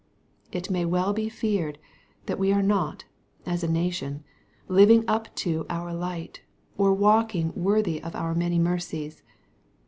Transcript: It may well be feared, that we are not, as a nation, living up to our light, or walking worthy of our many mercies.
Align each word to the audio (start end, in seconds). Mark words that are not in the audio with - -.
It 0.51 0.71
may 0.71 0.83
well 0.83 1.13
be 1.13 1.29
feared, 1.29 1.77
that 2.25 2.39
we 2.39 2.51
are 2.51 2.63
not, 2.63 3.05
as 3.45 3.63
a 3.63 3.67
nation, 3.67 4.23
living 4.67 5.03
up 5.07 5.27
to 5.45 5.67
our 5.69 5.93
light, 5.93 6.41
or 6.75 6.91
walking 6.91 7.53
worthy 7.53 8.01
of 8.01 8.15
our 8.15 8.33
many 8.33 8.57
mercies. 8.57 9.21